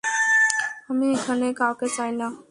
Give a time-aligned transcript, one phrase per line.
[0.89, 2.27] আমি এখানে কাউকে চাই না।